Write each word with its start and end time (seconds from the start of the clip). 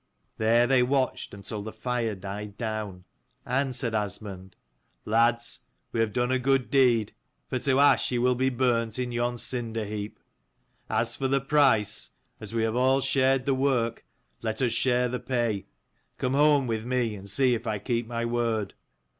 There 0.39 0.65
they 0.65 0.81
watched 0.81 1.31
until 1.31 1.61
the 1.61 1.71
fire 1.71 2.15
died 2.15 2.57
down: 2.57 3.03
and 3.45 3.75
said 3.75 3.93
Asmund," 3.93 4.55
Lads, 5.05 5.59
we 5.91 5.99
have 5.99 6.11
done 6.11 6.31
a 6.31 6.39
good 6.39 6.71
deed, 6.71 7.13
for 7.47 7.59
to 7.59 7.79
ash 7.79 8.09
he 8.09 8.17
will 8.17 8.33
be 8.33 8.49
burnt 8.49 8.97
in 8.97 9.11
yon 9.11 9.37
cinder 9.37 9.85
heap. 9.85 10.19
As 10.89 11.15
for 11.15 11.27
the 11.27 11.39
price, 11.39 12.13
as 12.39 12.51
we 12.51 12.63
have 12.63 12.75
all 12.75 12.99
shared 12.99 13.45
the 13.45 13.53
work, 13.53 14.03
let 14.41 14.59
us 14.59 14.73
share 14.73 15.07
the 15.07 15.19
pay. 15.19 15.67
Come 16.17 16.33
home 16.33 16.65
with 16.65 16.83
me 16.83 17.13
and 17.13 17.29
see 17.29 17.53
if 17.53 17.67
I 17.67 17.77
keep 17.77 18.07
my 18.07 18.25
word. 18.25 18.73